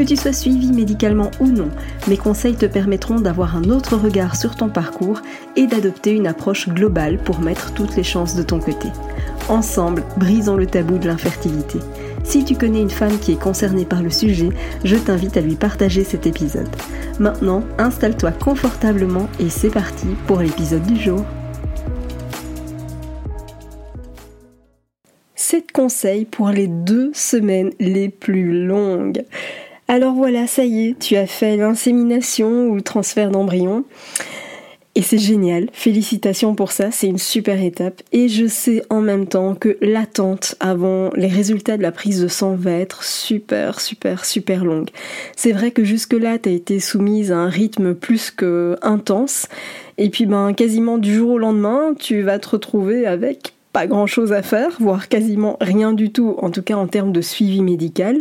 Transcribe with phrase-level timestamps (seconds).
[0.00, 1.68] Que tu sois suivi médicalement ou non,
[2.08, 5.20] mes conseils te permettront d'avoir un autre regard sur ton parcours
[5.56, 8.88] et d'adopter une approche globale pour mettre toutes les chances de ton côté.
[9.50, 11.80] Ensemble, brisons le tabou de l'infertilité.
[12.24, 14.48] Si tu connais une femme qui est concernée par le sujet,
[14.84, 16.74] je t'invite à lui partager cet épisode.
[17.18, 21.26] Maintenant, installe-toi confortablement et c'est parti pour l'épisode du jour.
[25.50, 29.24] 7 conseils pour les deux semaines les plus longues.
[29.92, 33.84] Alors voilà, ça y est, tu as fait l'insémination ou le transfert d'embryon.
[34.94, 38.00] Et c'est génial, félicitations pour ça, c'est une super étape.
[38.12, 42.28] Et je sais en même temps que l'attente avant les résultats de la prise de
[42.28, 44.90] sang va être super, super, super longue.
[45.34, 49.48] C'est vrai que jusque-là, tu as été soumise à un rythme plus que intense.
[49.98, 54.06] Et puis ben quasiment du jour au lendemain, tu vas te retrouver avec pas grand
[54.06, 57.62] chose à faire, voire quasiment rien du tout, en tout cas en termes de suivi
[57.62, 58.18] médical,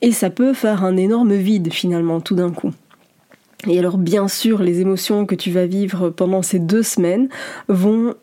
[0.00, 2.72] et ça peut faire un énorme vide finalement tout d'un coup.
[3.68, 7.28] Et alors bien sûr, les émotions que tu vas vivre pendant ces deux semaines
[7.68, 8.14] vont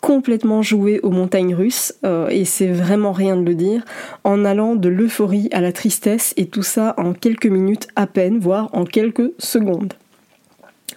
[0.00, 3.84] complètement jouer aux montagnes russes, euh, et c'est vraiment rien de le dire,
[4.24, 8.38] en allant de l'euphorie à la tristesse, et tout ça en quelques minutes à peine,
[8.38, 9.94] voire en quelques secondes.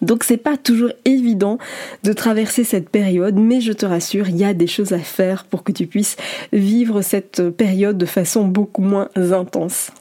[0.04, 1.58] Donc c'est pas toujours évident
[2.04, 5.46] de traverser cette période, mais je te rassure, il y a des choses à faire
[5.46, 6.18] pour que tu puisses
[6.52, 9.92] vivre cette période de façon beaucoup moins intense.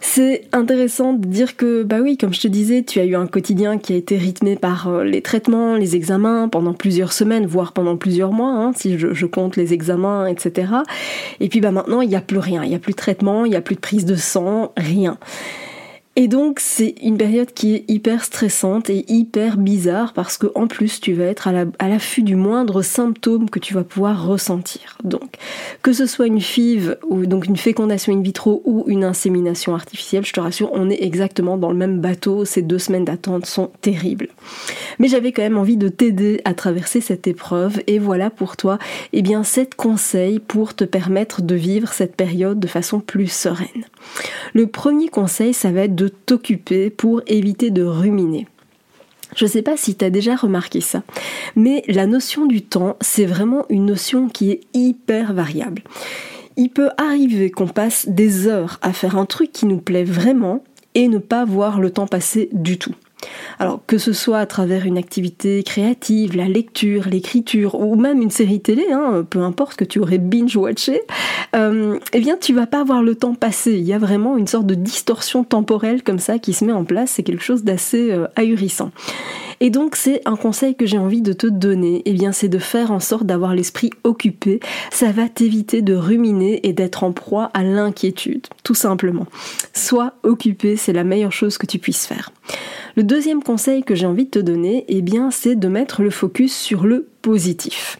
[0.00, 3.26] C'est intéressant de dire que, bah oui, comme je te disais, tu as eu un
[3.26, 7.72] quotidien qui a été rythmé par euh, les traitements, les examens pendant plusieurs semaines, voire
[7.72, 10.72] pendant plusieurs mois, hein, si je, compte les examens, etc.
[11.40, 13.46] Et puis bah maintenant, il n'y a plus rien, il n'y a plus de traitement,
[13.46, 15.18] il n'y a plus de prise de sang, rien.
[16.20, 20.66] Et donc c'est une période qui est hyper stressante et hyper bizarre parce que en
[20.66, 24.98] plus tu vas être à l'affût du moindre symptôme que tu vas pouvoir ressentir.
[25.04, 25.36] Donc
[25.80, 30.26] que ce soit une FIV ou donc une fécondation in vitro ou une insémination artificielle,
[30.26, 32.44] je te rassure, on est exactement dans le même bateau.
[32.44, 34.30] Ces deux semaines d'attente sont terribles.
[34.98, 38.78] Mais j'avais quand même envie de t'aider à traverser cette épreuve et voilà pour toi,
[39.12, 43.84] eh bien, sept conseils pour te permettre de vivre cette période de façon plus sereine.
[44.54, 48.46] Le premier conseil, ça va être de t'occuper pour éviter de ruminer.
[49.36, 51.02] Je ne sais pas si tu as déjà remarqué ça,
[51.54, 55.82] mais la notion du temps, c'est vraiment une notion qui est hyper variable.
[56.56, 60.64] Il peut arriver qu'on passe des heures à faire un truc qui nous plaît vraiment
[60.94, 62.94] et ne pas voir le temps passer du tout.
[63.58, 68.30] Alors que ce soit à travers une activité créative, la lecture, l'écriture ou même une
[68.30, 71.00] série télé, hein, peu importe que tu aurais binge-watché,
[71.56, 73.72] euh, eh bien tu vas pas voir le temps passer.
[73.72, 76.84] Il y a vraiment une sorte de distorsion temporelle comme ça qui se met en
[76.84, 77.12] place.
[77.12, 78.92] C'est quelque chose d'assez euh, ahurissant.
[79.60, 82.58] Et donc c'est un conseil que j'ai envie de te donner, eh bien c'est de
[82.58, 84.60] faire en sorte d'avoir l'esprit occupé.
[84.90, 89.26] Ça va t'éviter de ruminer et d'être en proie à l'inquiétude, tout simplement.
[89.74, 92.30] Sois occupé, c'est la meilleure chose que tu puisses faire.
[92.96, 96.10] Le deuxième conseil que j'ai envie de te donner, eh bien c'est de mettre le
[96.10, 97.98] focus sur le positif.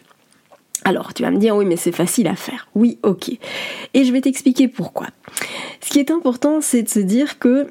[0.85, 2.69] Alors, tu vas me dire, oui, mais c'est facile à faire.
[2.73, 3.29] Oui, ok.
[3.93, 5.07] Et je vais t'expliquer pourquoi.
[5.81, 7.67] Ce qui est important, c'est de se dire que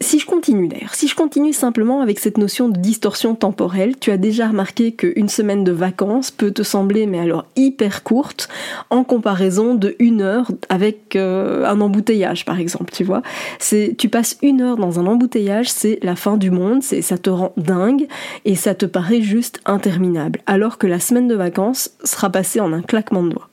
[0.00, 4.10] si je continue d'ailleurs, si je continue simplement avec cette notion de distorsion temporelle, tu
[4.10, 8.48] as déjà remarqué qu'une semaine de vacances peut te sembler, mais alors hyper courte,
[8.88, 13.22] en comparaison de une heure avec euh, un embouteillage par exemple, tu vois.
[13.58, 17.18] C'est, tu passes une heure dans un embouteillage, c'est la fin du monde, c'est, ça
[17.18, 18.06] te rend dingue
[18.46, 22.72] et ça te paraît juste interminable, alors que la semaine de vacances sera passée en
[22.72, 23.49] un claquement de doigts.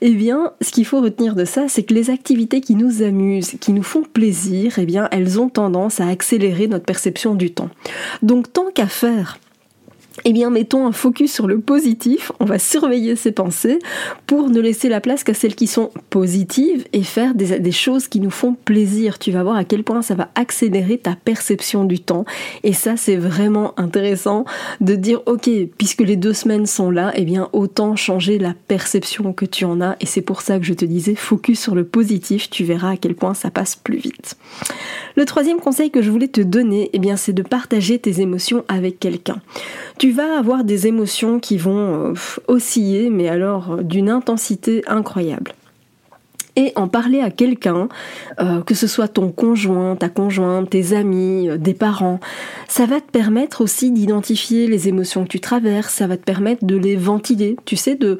[0.00, 3.56] Eh bien, ce qu'il faut retenir de ça, c'est que les activités qui nous amusent,
[3.60, 7.70] qui nous font plaisir, eh bien, elles ont tendance à accélérer notre perception du temps.
[8.22, 9.38] Donc, tant qu'à faire,
[10.24, 13.80] eh bien, mettons un focus sur le positif, on va surveiller ses pensées
[14.26, 18.20] pour ne laisser la place qu'à celles qui sont positives et faire des, choses qui
[18.20, 19.18] nous font plaisir.
[19.18, 22.24] Tu vas voir à quel point ça va accélérer ta perception du temps.
[22.62, 24.44] Et ça, c'est vraiment intéressant
[24.80, 29.32] de dire, ok, puisque les deux semaines sont là, eh bien, autant changer la perception
[29.32, 29.96] que tu en as.
[30.00, 32.96] Et c'est pour ça que je te disais, focus sur le positif, tu verras à
[32.96, 34.36] quel point ça passe plus vite.
[35.16, 38.64] Le troisième conseil que je voulais te donner, eh bien, c'est de partager tes émotions
[38.68, 39.42] avec quelqu'un
[39.98, 42.14] tu vas avoir des émotions qui vont euh,
[42.48, 45.54] osciller, mais alors euh, d'une intensité incroyable.
[46.56, 47.88] Et en parler à quelqu'un,
[48.40, 52.20] euh, que ce soit ton conjoint, ta conjointe, tes amis, euh, des parents,
[52.68, 56.64] ça va te permettre aussi d'identifier les émotions que tu traverses, ça va te permettre
[56.64, 58.18] de les ventiler, tu sais, de,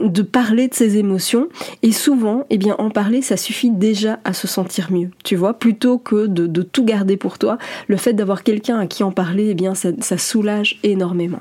[0.00, 1.48] de parler de ces émotions.
[1.82, 5.54] Et souvent, eh bien, en parler, ça suffit déjà à se sentir mieux, tu vois,
[5.54, 7.58] plutôt que de, tout garder pour toi.
[7.88, 11.40] Le fait d'avoir quelqu'un à qui en parler, eh bien, ça, ça soulage énormément.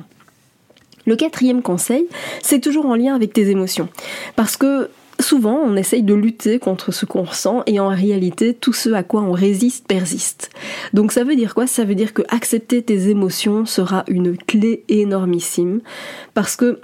[1.05, 2.07] Le quatrième conseil,
[2.41, 3.89] c'est toujours en lien avec tes émotions.
[4.35, 4.89] Parce que
[5.19, 9.03] souvent, on essaye de lutter contre ce qu'on ressent et en réalité, tout ce à
[9.03, 10.49] quoi on résiste persiste.
[10.93, 11.67] Donc ça veut dire quoi?
[11.67, 15.81] Ça veut dire que accepter tes émotions sera une clé énormissime
[16.33, 16.79] parce que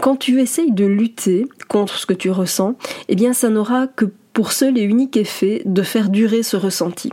[0.00, 2.76] quand tu essayes de lutter contre ce que tu ressens,
[3.08, 7.10] eh bien ça n'aura que pour seul et unique effet de faire durer ce ressenti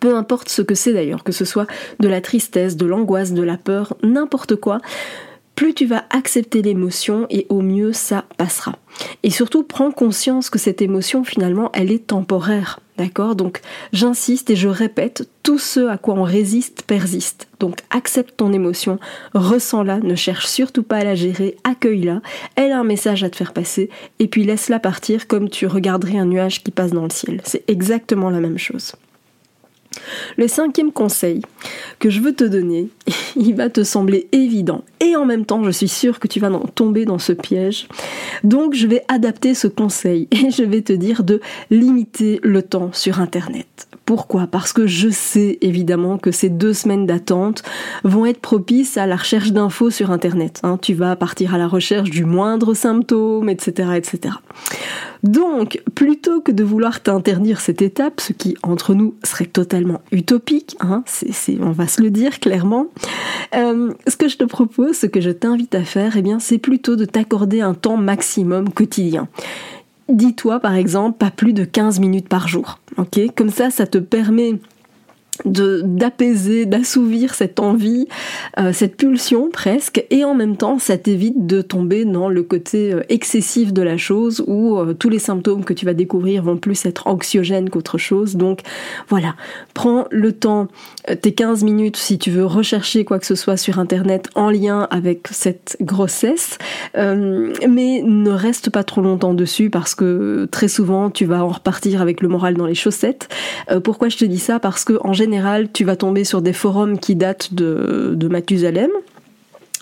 [0.00, 1.66] peu importe ce que c'est d'ailleurs, que ce soit
[1.98, 4.82] de la tristesse, de l'angoisse, de la peur, n'importe quoi,
[5.54, 8.78] plus tu vas accepter l'émotion et au mieux ça passera.
[9.22, 12.80] Et surtout, prends conscience que cette émotion finalement, elle est temporaire.
[12.96, 13.34] D'accord?
[13.34, 13.60] Donc
[13.92, 17.48] j'insiste et je répète, tout ce à quoi on résiste persiste.
[17.58, 19.00] Donc accepte ton émotion,
[19.34, 22.20] ressens-la, ne cherche surtout pas à la gérer, accueille-la,
[22.54, 23.90] elle a un message à te faire passer,
[24.20, 27.40] et puis laisse-la partir comme tu regarderais un nuage qui passe dans le ciel.
[27.44, 28.94] C'est exactement la même chose.
[30.36, 31.42] Le cinquième conseil
[31.98, 32.88] que je veux te donner,
[33.36, 36.50] il va te sembler évident et en même temps je suis sûre que tu vas
[36.74, 37.88] tomber dans ce piège.
[38.42, 42.90] Donc je vais adapter ce conseil et je vais te dire de limiter le temps
[42.92, 43.88] sur Internet.
[44.04, 44.46] Pourquoi?
[44.46, 47.62] Parce que je sais évidemment que ces deux semaines d'attente
[48.02, 50.60] vont être propices à la recherche d'infos sur Internet.
[50.62, 50.78] Hein.
[50.80, 53.90] tu vas partir à la recherche du moindre symptôme, etc.
[53.96, 54.34] etc.
[55.22, 60.76] Donc, plutôt que de vouloir t'interdire cette étape, ce qui entre nous serait totalement utopique,
[60.80, 61.02] hein,
[61.60, 62.88] on va se le dire clairement,
[63.54, 66.58] euh, ce que je te propose, ce que je t'invite à faire, eh bien, c'est
[66.58, 69.28] plutôt de t'accorder un temps maximum quotidien.
[70.08, 72.78] Dis-toi par exemple pas plus de 15 minutes par jour.
[72.98, 73.20] ok?
[73.34, 74.58] Comme ça, ça te permet
[75.44, 78.06] de d'apaiser, d'assouvir cette envie,
[78.58, 82.92] euh, cette pulsion presque, et en même temps ça t'évite de tomber dans le côté
[82.92, 86.56] euh, excessif de la chose où euh, tous les symptômes que tu vas découvrir vont
[86.56, 88.36] plus être anxiogènes qu'autre chose.
[88.36, 88.60] Donc
[89.08, 89.34] voilà,
[89.74, 90.68] prends le temps,
[91.20, 94.86] tes 15 minutes si tu veux rechercher quoi que ce soit sur internet en lien
[94.90, 96.58] avec cette grossesse,
[96.94, 102.00] mais ne reste pas trop longtemps dessus parce que très souvent tu vas en repartir
[102.00, 103.28] avec le moral dans les chaussettes.
[103.82, 104.60] pourquoi je te dis ça?
[104.60, 105.23] Parce que en général,
[105.72, 108.90] tu vas tomber sur des forums qui datent de, de Mathusalem,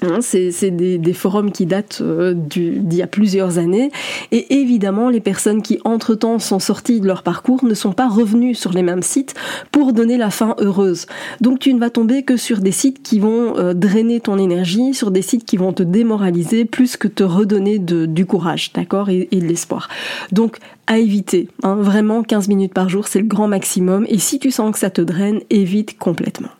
[0.02, 3.90] Hein, c'est des, forums qui datent euh, d'il y a plusieurs années.
[4.30, 8.54] Et évidemment, les personnes qui, entre-temps, sont sorties de leur parcours ne sont pas revenues
[8.54, 9.34] sur les mêmes sites
[9.70, 11.06] pour donner la fin heureuse.
[11.40, 14.94] Donc tu ne vas tomber que sur des sites qui vont euh, drainer ton énergie,
[14.94, 19.28] sur des sites qui vont te démoraliser plus que te redonner du courage, d'accord, et,
[19.30, 19.88] de l'espoir.
[20.32, 24.04] Donc à éviter, hein, vraiment 15 minutes par jour, c'est le grand maximum.
[24.08, 26.50] Et si tu sens que ça te draine, évite complètement.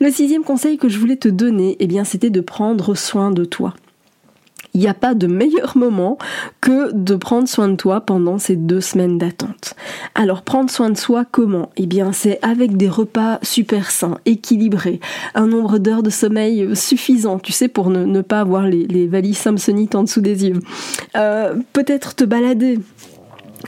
[0.00, 3.44] Le sixième conseil que je voulais te donner, eh bien, c'était de prendre soin de
[3.44, 3.74] toi.
[4.74, 6.18] Il n'y a pas de meilleur moment
[6.60, 9.74] que de prendre soin de toi pendant ces deux semaines d'attente.
[10.14, 11.70] Alors prendre soin de soi comment?
[11.76, 15.00] Eh bien c'est avec des repas super sains, équilibrés,
[15.34, 19.94] un nombre d'heures de sommeil suffisant, tu sais, pour ne, pas avoir les, valises samsonites
[19.94, 20.58] en dessous des yeux.
[21.16, 22.78] Euh, peut-être te balader,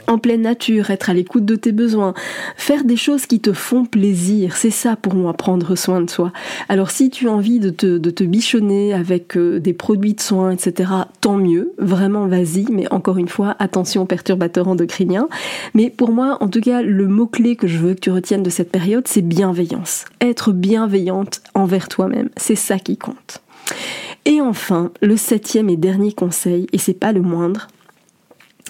[0.07, 2.15] en pleine nature, être à l'écoute de tes besoins,
[2.57, 6.33] faire des choses qui te font plaisir, c'est ça pour moi, prendre soin de soi.
[6.69, 10.91] Alors si tu as envie de te, bichonner avec euh, des produits de soins, etc.,
[11.21, 15.29] tant mieux, vraiment vas-y, mais encore une fois, attention perturbateur endocrinien.
[15.75, 18.51] Mais pour moi, en tout cas, le mot-clé que je veux que tu retiennes de
[18.51, 20.05] cette période, c'est bienveillance.
[20.21, 23.43] Être bienveillante envers toi-même, c'est ça qui compte.
[24.25, 27.69] Et enfin, le septième et dernier conseil, et c'est pas le moindre,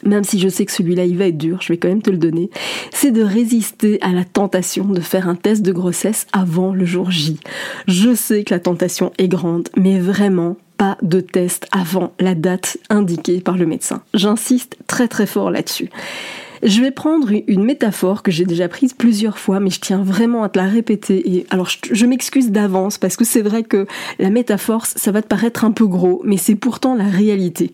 [0.06, 2.10] même si je sais que celui-là il va être dur, je vais quand même te
[2.10, 2.50] le donner,
[2.92, 7.10] c'est de résister à la tentation de faire un test de grossesse avant le jour
[7.10, 7.38] J.
[7.86, 12.78] Je sais que la tentation est grande, mais vraiment pas de test avant la date
[12.90, 14.02] indiquée par le médecin.
[14.14, 15.90] J'insiste très très fort là-dessus.
[16.62, 20.42] Je vais prendre une métaphore que j'ai déjà prise plusieurs fois, mais je tiens vraiment
[20.42, 21.36] à te la répéter.
[21.36, 23.86] Et alors, je, je m'excuse d'avance parce que c'est vrai que
[24.18, 27.72] la métaphore, ça va te paraître un peu gros, mais c'est pourtant la réalité.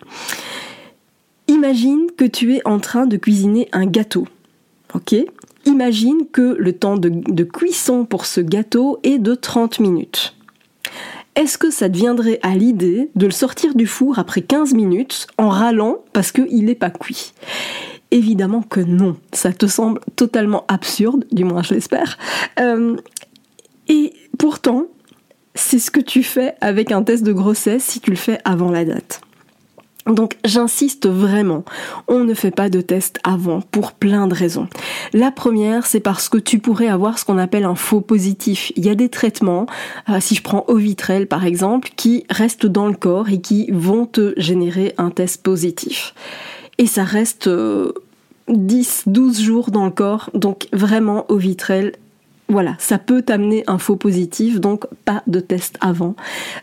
[1.63, 4.27] Imagine que tu es en train de cuisiner un gâteau.
[4.95, 5.15] Ok?
[5.65, 10.35] Imagine que le temps de, cuisson pour ce gâteau est de 30 minutes.
[11.37, 15.29] Est-ce que ça te viendrait à l'idée de le sortir du four après 15 minutes
[15.39, 17.33] en râlant parce qu'il n'est pas cuit?
[18.11, 22.19] Évidemment que non, ça te semble totalement absurde, du moins je l'espère.
[22.59, 22.97] Euh,
[23.87, 24.87] et pourtant,
[25.55, 28.73] c'est ce que tu fais avec un test de grossesse si tu le fais avant
[28.73, 29.21] la date.
[30.07, 31.65] Donc j'insiste vraiment,
[32.09, 34.69] on ne fait pas de test avant pour plein de raisons.
[35.13, 38.73] La première, c'est parce que tu pourrais avoir ce qu'on appelle un faux positif.
[38.77, 39.67] Il y a des traitements,
[40.09, 44.07] euh, si je prends Ovitrel par exemple, qui restent dans le corps et qui vont
[44.07, 46.15] te générer un test positif.
[46.79, 47.51] Et ça reste 10,
[49.07, 51.93] euh, 12 jours dans le corps, donc vraiment Ovitrel
[52.49, 56.15] voilà, ça peut t'amener un faux positif, donc pas de test avant.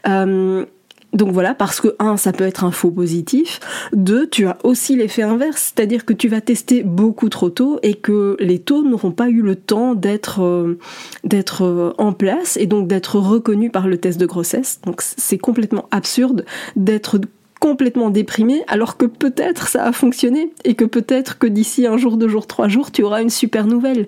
[0.08, 0.66] Euh,
[1.14, 3.60] donc voilà, parce que un, ça peut être un faux positif.
[3.94, 7.96] Deux, tu as aussi l'effet inverse, c'est-à-dire que tu vas tester beaucoup trop tôt et
[7.96, 10.78] que les taux n'auront pas eu le temps d'être euh,
[11.24, 14.82] d'être euh, en place et donc d'être reconnus par le test de grossesse.
[14.86, 17.20] Donc c'est complètement absurde d'être
[17.60, 22.18] complètement déprimé alors que peut-être ça a fonctionné et que peut-être que d'ici un jour,
[22.18, 24.08] deux jours, trois jours, tu auras une super nouvelle.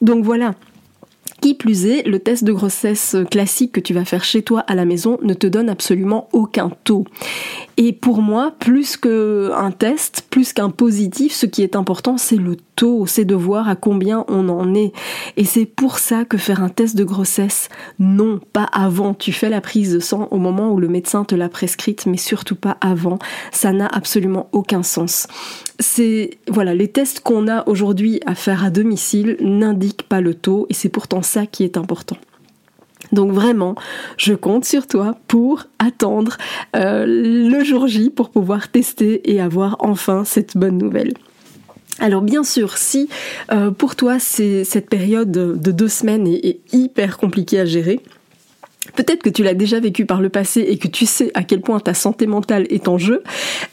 [0.00, 0.54] Donc voilà.
[1.40, 4.74] Qui plus est, le test de grossesse classique que tu vas faire chez toi à
[4.74, 7.04] la maison ne te donne absolument aucun taux.
[7.82, 12.56] Et pour moi, plus qu'un test, plus qu'un positif, ce qui est important, c'est le
[12.76, 14.92] taux, c'est de voir à combien on en est.
[15.38, 19.14] Et c'est pour ça que faire un test de grossesse, non, pas avant.
[19.14, 22.18] Tu fais la prise de sang au moment où le médecin te l'a prescrite, mais
[22.18, 23.18] surtout pas avant.
[23.50, 25.26] Ça n'a absolument aucun sens.
[25.78, 30.66] C'est, voilà, les tests qu'on a aujourd'hui à faire à domicile n'indiquent pas le taux
[30.68, 32.16] et c'est pourtant ça qui est important.
[33.12, 33.74] Donc vraiment,
[34.18, 36.36] je compte sur toi pour attendre
[36.76, 41.14] euh, le jour J pour pouvoir tester et avoir enfin cette bonne nouvelle.
[41.98, 43.08] Alors bien sûr, si
[43.52, 48.00] euh, pour toi cette période de deux semaines est hyper compliquée à gérer,
[48.94, 51.60] Peut-être que tu l'as déjà vécu par le passé et que tu sais à quel
[51.60, 53.22] point ta santé mentale est en jeu.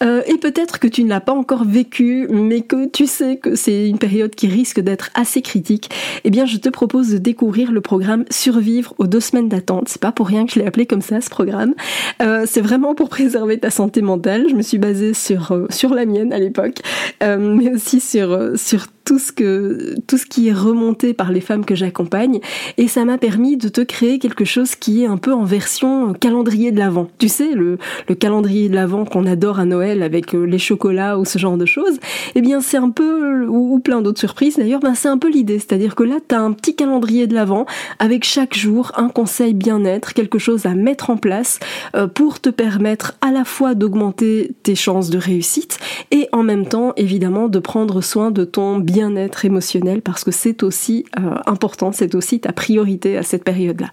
[0.04, 3.56] Euh, et peut-être que tu ne l'as pas encore vécu, mais que tu sais que
[3.56, 5.90] c'est une période qui risque d'être assez critique.
[6.24, 9.90] Eh bien, je te propose de découvrir le programme Survivre aux deux semaines d'attente.
[9.90, 11.74] C'est pas pour rien que je l'ai appelé comme ça, ce programme.
[12.22, 14.46] Euh, c'est vraiment pour préserver ta santé mentale.
[14.50, 16.80] Je me suis basée sur, euh, sur la mienne à l'époque,
[17.22, 21.64] mais aussi sur, sur tout ce que tout ce qui est remonté par les femmes
[21.64, 22.42] que j'accompagne
[22.78, 26.12] et ça m'a permis de te créer quelque chose qui est un peu en version
[26.12, 27.08] calendrier de l'avant.
[27.18, 27.78] Tu sais le,
[28.10, 31.56] le calendrier de l'avant qu'on adore à Noël avec euh, les chocolats ou ce genre
[31.56, 32.00] de choses.
[32.36, 35.60] Eh bien c'est un peu ou, plein d'autres surprises d'ailleurs, ben c'est un peu l'idée,
[35.60, 37.66] c'est-à-dire que là tu as un petit calendrier de l'avant
[38.00, 41.60] avec chaque jour un conseil bien-être, quelque chose à mettre en place
[41.96, 45.80] euh, pour te permettre à la fois d'augmenter tes chances de réussite
[46.12, 50.32] et en même temps évidemment de prendre soin de ton bien bien-être émotionnel parce que
[50.32, 53.90] c'est aussi euh, important, c'est aussi ta priorité à cette période-là.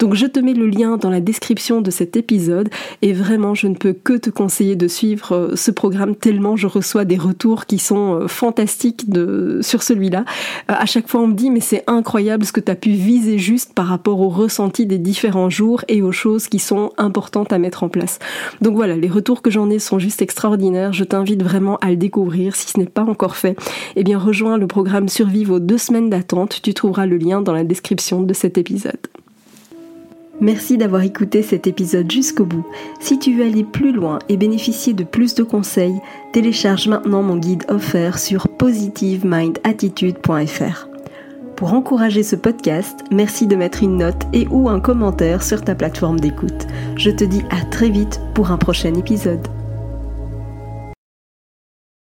[0.00, 2.68] Donc je te mets le lien dans la description de cet épisode
[3.00, 6.66] et vraiment je ne peux que te conseiller de suivre euh, ce programme tellement je
[6.66, 10.24] reçois des retours qui sont euh, fantastiques de, sur celui-là.
[10.66, 13.38] à chaque fois on me dit mais c'est incroyable ce que tu as pu viser
[13.38, 17.58] juste par rapport au ressenti des différents jours et aux choses qui sont importantes à
[17.58, 18.18] mettre en place.
[18.60, 20.92] Donc voilà, les retours que j'en ai sont juste extraordinaires.
[20.92, 23.56] Je t'invite vraiment à le découvrir si ce n'est pas encore fait.
[23.94, 24.18] Eh bien
[24.56, 28.32] le programme Survivre aux deux semaines d'attente, tu trouveras le lien dans la description de
[28.32, 29.06] cet épisode.
[30.40, 32.64] Merci d'avoir écouté cet épisode jusqu'au bout.
[33.00, 35.98] Si tu veux aller plus loin et bénéficier de plus de conseils,
[36.32, 40.88] télécharge maintenant mon guide offert sur positivemindattitude.fr.
[41.56, 45.74] Pour encourager ce podcast, merci de mettre une note et ou un commentaire sur ta
[45.74, 46.68] plateforme d'écoute.
[46.94, 49.48] Je te dis à très vite pour un prochain épisode.